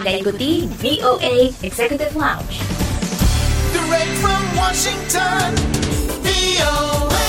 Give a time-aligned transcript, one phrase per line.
[0.00, 2.56] Anda ikuti VOA Executive Lounge.
[3.68, 5.52] Direct from Washington,
[6.24, 7.28] VOA.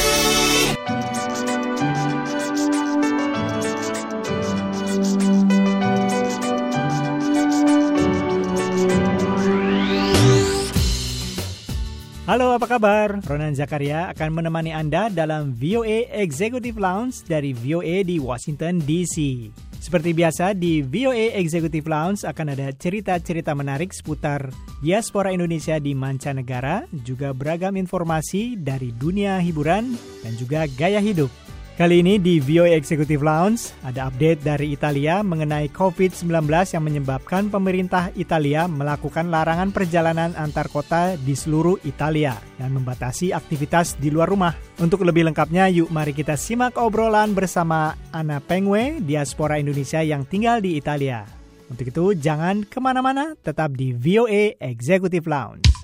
[12.24, 13.20] Halo, apa kabar?
[13.20, 19.52] Ronan Zakaria akan menemani Anda dalam VOA Executive Lounge dari VOA di Washington DC.
[19.82, 26.86] Seperti biasa, di VOA Executive Lounge akan ada cerita-cerita menarik seputar diaspora Indonesia di mancanegara,
[27.02, 29.90] juga beragam informasi dari dunia hiburan
[30.22, 31.51] dan juga gaya hidup.
[31.72, 36.28] Kali ini di VOA Executive Lounge ada update dari Italia mengenai COVID-19
[36.76, 43.96] yang menyebabkan pemerintah Italia melakukan larangan perjalanan antar kota di seluruh Italia dan membatasi aktivitas
[43.96, 44.52] di luar rumah.
[44.84, 50.60] Untuk lebih lengkapnya, yuk mari kita simak obrolan bersama Ana Pengwe, diaspora Indonesia yang tinggal
[50.60, 51.24] di Italia.
[51.72, 55.81] Untuk itu, jangan ke mana-mana, tetap di VOA Executive Lounge.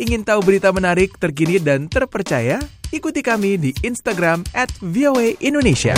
[0.00, 2.56] Ingin tahu berita menarik, terkini, dan terpercaya?
[2.88, 5.92] Ikuti kami di Instagram at VOA Indonesia.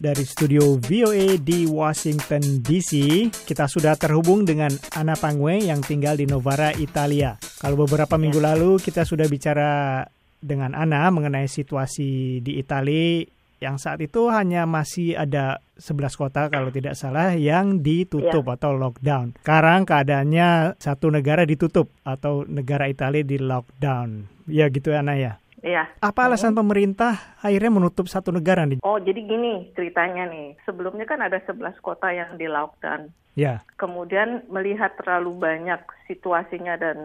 [0.00, 6.24] Dari studio VOA di Washington DC, kita sudah terhubung dengan Ana Pangwe yang tinggal di
[6.24, 7.36] Novara, Italia.
[7.60, 10.00] Kalau beberapa minggu lalu kita sudah bicara
[10.40, 16.68] dengan Ana mengenai situasi di Italia yang saat itu hanya masih ada 11 kota kalau
[16.68, 19.36] tidak salah yang ditutup atau lockdown.
[19.40, 24.28] Sekarang keadaannya satu negara ditutup atau negara Italia di lockdown.
[24.48, 25.40] Ya gitu Ana ya.
[25.66, 25.88] Iya.
[25.98, 28.78] Apa alasan pemerintah akhirnya menutup satu negara nih?
[28.86, 30.54] Oh, jadi gini ceritanya nih.
[30.62, 33.10] Sebelumnya kan ada 11 kota yang di lockdown.
[33.36, 33.60] Ya.
[33.76, 36.96] Kemudian melihat terlalu banyak situasinya dan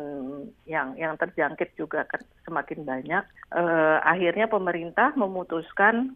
[0.64, 6.16] yang yang terjangkit juga kan semakin banyak, eh, akhirnya pemerintah memutuskan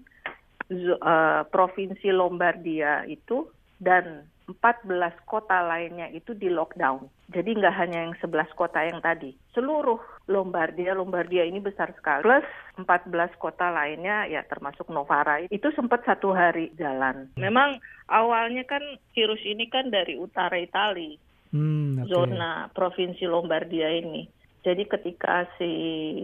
[0.72, 7.09] eh, provinsi Lombardia itu dan 14 kota lainnya itu di lockdown.
[7.34, 9.34] Jadi nggak hanya yang 11 kota yang tadi.
[9.58, 9.98] Seluruh
[10.30, 12.22] Lombardia, Lombardia ini besar sekali.
[12.22, 12.46] Plus
[12.78, 15.42] 14 kota lainnya ya termasuk Novara.
[15.50, 17.34] Itu sempat satu hari jalan.
[17.42, 18.86] Memang awalnya kan
[19.18, 21.18] virus ini kan dari utara Italia
[21.56, 22.12] Hmm, oke.
[22.12, 24.28] zona provinsi Lombardia ini.
[24.66, 25.70] Jadi ketika si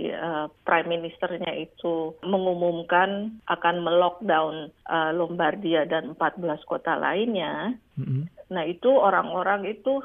[0.09, 8.25] uh, prime ministernya itu mengumumkan akan melockdown uh, Lombardia dan 14 kota lainnya, Mm-mm.
[8.49, 10.01] nah itu orang-orang itu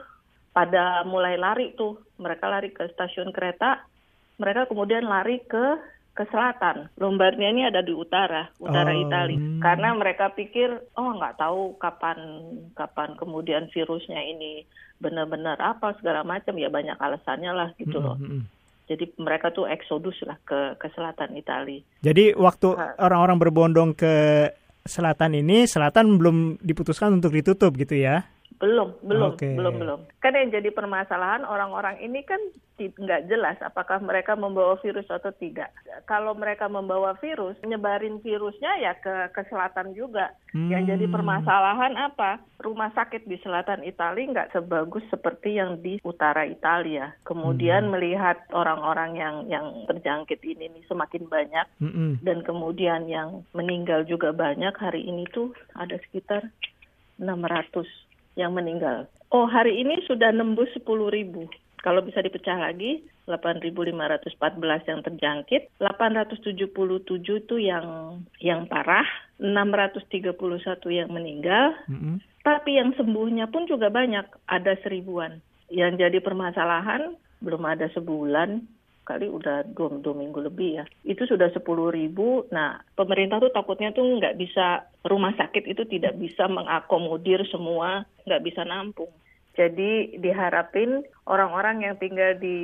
[0.53, 1.97] pada mulai lari tuh.
[2.21, 3.89] Mereka lari ke stasiun kereta,
[4.37, 6.89] mereka kemudian lari ke ke selatan.
[6.97, 9.37] Lombardia ini ada di utara, utara Oh, Italia.
[9.37, 9.61] hmm.
[9.61, 12.17] Karena mereka pikir, oh nggak tahu kapan
[12.73, 14.65] kapan kemudian virusnya ini
[14.97, 18.17] benar-benar apa segala macam ya banyak alasannya lah gitu loh.
[18.17, 18.49] Mm-mm.
[18.89, 21.85] Jadi mereka tuh eksodus lah ke ke selatan Italia.
[22.01, 22.97] Jadi waktu Nah.
[22.97, 24.49] orang-orang berbondong ke
[24.87, 28.25] selatan ini, selatan belum diputuskan untuk ditutup gitu ya?
[28.57, 29.53] Belum, belum, Oke.
[29.53, 30.01] belum, belum.
[30.25, 32.41] Kan yang jadi permasalahan orang-orang ini kan
[32.77, 35.73] nggak jelas apakah mereka membawa virus atau tidak.
[36.05, 40.33] Kalau mereka membawa virus, nyebarin virusnya ya ke ke selatan juga.
[40.53, 41.15] Yang jadi Hmm.
[41.21, 42.41] permasalahan apa?
[42.61, 47.13] Rumah sakit di selatan Italia nggak sebagus seperti yang di utara Italia.
[47.29, 52.21] Kemudian melihat orang-orang yang yang terjangkit ini nih semakin banyak Mm-mm.
[52.25, 56.49] dan kemudian yang meninggal juga banyak hari ini tuh ada sekitar
[57.21, 58.06] 600
[58.37, 59.09] yang meninggal.
[59.35, 61.51] Oh hari ini sudah nembus 10 ribu.
[61.83, 69.07] Kalau bisa dipecah lagi, 8.514 yang terjangkit, 877 itu yang yang parah,
[69.39, 70.35] 631
[70.91, 72.23] yang meninggal, Mm-mm.
[72.43, 75.39] tapi yang sembuhnya pun juga banyak, ada seribuan.
[75.71, 78.67] Yang jadi permasalahan belum ada sebulan,
[79.07, 80.85] kali udah dua, dua minggu lebih ya.
[81.07, 82.43] Itu sudah sepuluh ribu.
[82.51, 88.43] Nah, pemerintah tuh takutnya tuh nggak bisa, rumah sakit itu tidak bisa mengakomodir semua, nggak
[88.43, 89.09] bisa nampung.
[89.55, 92.59] Jadi diharapin orang-orang yang tinggal di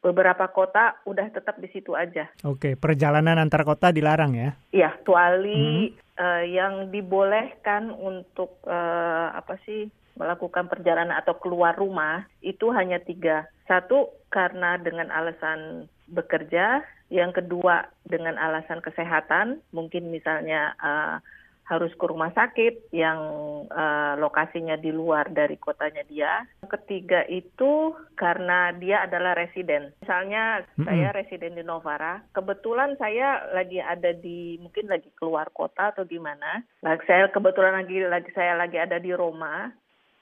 [0.00, 2.26] beberapa kota udah tetap di situ aja.
[2.42, 4.50] Oke, perjalanan antar kota dilarang ya?
[4.72, 12.68] Ya, kecuali eh, yang dibolehkan untuk eh, apa sih melakukan perjalanan atau keluar rumah itu
[12.74, 13.48] hanya tiga.
[13.64, 21.16] Satu karena dengan alasan bekerja, yang kedua dengan alasan kesehatan, mungkin misalnya eh,
[21.70, 23.18] harus ke rumah sakit yang
[23.70, 26.46] eh, lokasinya di luar dari kotanya dia.
[26.66, 29.94] Ketiga itu karena dia adalah residen.
[30.02, 36.06] Misalnya saya residen di Novara, kebetulan saya lagi ada di mungkin lagi keluar kota atau
[36.06, 36.62] gimana.
[36.82, 39.70] Lah saya kebetulan lagi lagi saya lagi ada di Roma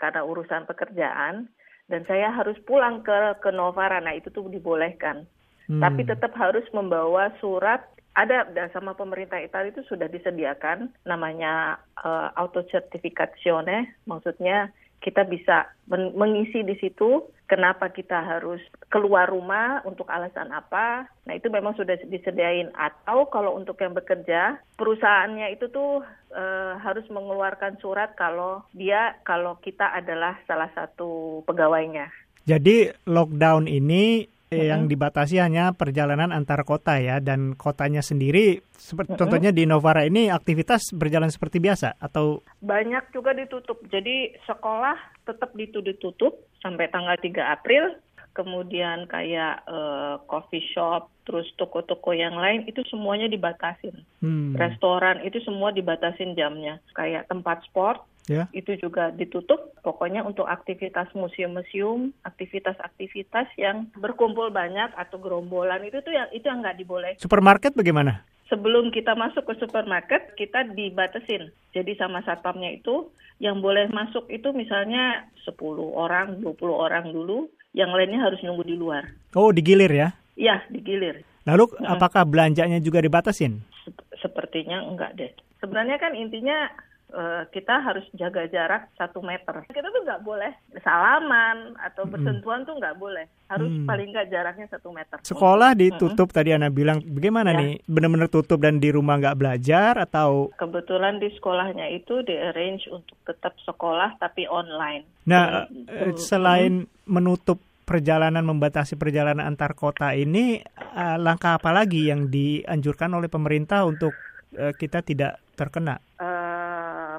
[0.01, 1.49] karena urusan pekerjaan
[1.89, 3.99] dan saya harus pulang ke ke Novara.
[3.99, 5.25] Nah, itu tuh dibolehkan.
[5.69, 5.81] Hmm.
[5.85, 7.85] Tapi tetap harus membawa surat
[8.17, 15.71] ada da- sama pemerintah Italia itu sudah disediakan namanya uh, auto certificazione, maksudnya kita bisa
[15.87, 18.61] men- mengisi di situ kenapa kita harus
[18.93, 21.09] keluar rumah untuk alasan apa.
[21.25, 27.09] Nah, itu memang sudah disediain atau kalau untuk yang bekerja, perusahaannya itu tuh eh, harus
[27.09, 32.13] mengeluarkan surat kalau dia kalau kita adalah salah satu pegawainya.
[32.49, 39.21] Jadi lockdown ini eh, yang dibatasi hanya perjalanan antar kota ya dan kotanya sendiri seperti
[39.21, 43.85] contohnya di Novara ini aktivitas berjalan seperti biasa atau Banyak juga ditutup.
[43.93, 44.97] Jadi sekolah
[45.29, 48.01] tetap ditu- ditutup sampai tanggal 3 April.
[48.33, 54.07] Kemudian kayak eh, coffee shop, terus toko-toko yang lain itu semuanya dibatasin.
[54.25, 56.79] hmm, Restoran itu semua dibatasin jamnya.
[56.95, 59.75] Kayak tempat sport ya itu juga ditutup.
[59.83, 66.61] Pokoknya untuk aktivitas museum-museum, aktivitas-aktivitas yang berkumpul banyak atau gerombolan itu tuh yang itu yang
[66.63, 67.13] nggak diboleh.
[67.19, 68.23] supermarket bagaimana?
[68.49, 71.53] Sebelum kita masuk ke supermarket, kita dibatasin.
[71.77, 75.55] Jadi sama satpamnya itu yang boleh masuk itu misalnya 10
[75.93, 79.05] orang, 20 orang dulu, yang lainnya harus nunggu di luar.
[79.37, 80.09] Oh digilir ya.
[80.35, 81.23] Ya, digilir.
[81.45, 83.61] Lalu apakah belanjanya juga dibatasin?
[83.85, 85.31] Sep- Sepertinya enggak deh.
[85.61, 86.73] Sebenarnya kan intinya
[87.11, 89.65] eh, kita harus jaga jarak satu meter.
[89.67, 93.25] Kita tuh nggak boleh salaman atau bersentuhan tuh nggak boleh.
[93.47, 93.85] Harus Hmm.
[93.85, 95.17] paling nggak jaraknya satu meter.
[95.23, 97.59] Sekolah ditutup tadi Ana bilang bagaimana Ya.
[97.59, 102.85] nih benar-benar tutup dan di rumah nggak belajar atau Kebetulan di sekolahnya itu di arrange
[102.89, 105.09] untuk tetap sekolah tapi online.
[105.25, 105.85] nah Hmm.
[105.87, 113.13] eh, selain menutup perjalanan membatasi perjalanan antar kota ini eh, langkah apa lagi yang dianjurkan
[113.13, 114.13] oleh pemerintah untuk
[114.49, 116.01] kita tidak terkena?
[116.17, 116.25] Eh,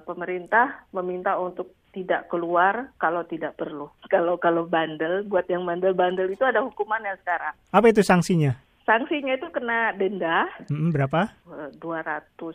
[0.09, 3.89] pemerintah meminta untuk tidak keluar kalau tidak perlu.
[4.05, 7.53] Kalau kalau bandel, buat yang bandel-bandel itu ada hukumannya sekarang.
[7.69, 8.57] Apa itu sanksinya?
[8.85, 11.29] Sanksinya itu kena denda Mm, berapa?
[11.29, 12.49] eh, 206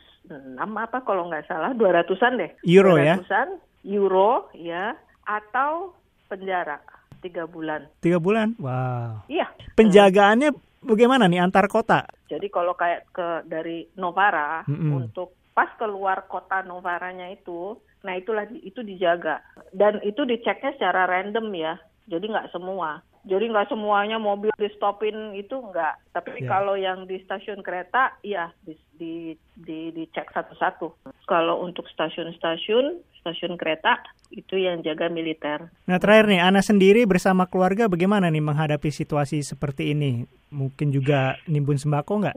[0.58, 2.50] apa kalau nggak salah 200-an deh.
[2.66, 3.18] Euro ya?
[3.22, 3.48] 200-an
[3.86, 5.94] euro ya atau
[6.26, 6.80] penjara
[7.20, 7.86] tiga bulan.
[8.00, 8.54] Tiga bulan?
[8.58, 9.24] Wow.
[9.26, 9.46] Iya.
[9.74, 12.06] Penjagaannya bagaimana nih antar kota?
[12.26, 14.90] Jadi kalau kayak ke dari Novara Mm-mm.
[15.04, 19.40] untuk pas keluar kota Novaranya itu, nah itulah di- itu dijaga
[19.70, 21.74] dan itu diceknya secara random ya.
[22.04, 23.00] Jadi nggak semua.
[23.24, 26.12] Jadi nggak semuanya mobil di stopin itu nggak.
[26.12, 26.48] Tapi Ya.
[26.52, 29.12] kalau yang di stasiun kereta, iya di, di,
[29.56, 30.92] di dicek satu-satu.
[31.24, 33.96] Kalau untuk stasiun-stasiun, stasiun kereta
[34.28, 35.72] itu yang jaga militer.
[35.88, 40.28] Nah terakhir nih, Ana sendiri bersama keluarga bagaimana nih menghadapi situasi seperti ini?
[40.52, 42.36] Mungkin juga nimbun sembako nggak?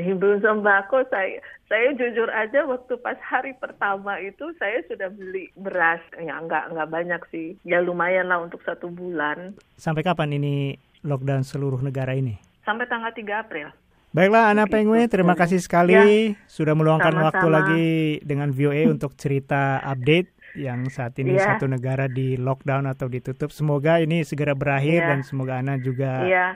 [0.00, 6.00] Himbau sembako saya saya jujur aja waktu pas hari pertama itu saya sudah beli beras
[6.14, 11.40] ya nggak nggak banyak sih ya lumayan lah untuk satu bulan Sampai kapan ini lockdown
[11.42, 12.36] seluruh negara ini?
[12.60, 13.68] sampai tanggal 3 April.
[14.10, 17.26] Baiklah Ana Pengwe, terima kasih sekali sudah meluangkan Sama-sama.
[17.30, 17.88] waktu lagi
[18.20, 21.54] dengan VOA untuk cerita update yang saat ini Iya.
[21.54, 23.48] satu negara di lockdown atau ditutup.
[23.48, 25.08] Semoga ini segera berakhir Iya.
[25.08, 26.46] dan semoga Ana juga Iya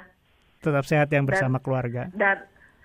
[0.61, 2.08] tetap sehat yang bersama keluarga.
[2.11, 2.41] dan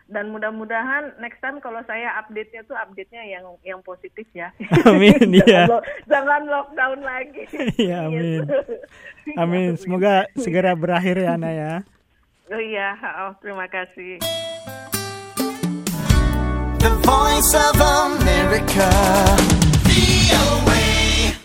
[0.09, 4.50] dan mudah-mudahan next time kalau saya update-nya tuh update-nya yang yang positif ya.
[4.89, 5.61] Amin, jangan, iya.
[5.69, 7.44] lo- jangan lockdown lagi.
[7.80, 8.44] Iya, amin.
[8.44, 8.75] Gitu.
[9.37, 9.71] Amin.
[9.78, 11.73] Semoga segera berakhir ya Ana ya.
[12.49, 12.97] Oh iya,
[13.30, 14.18] oh, terima kasih.
[16.81, 18.89] The voice of America.
[19.85, 20.88] VOA.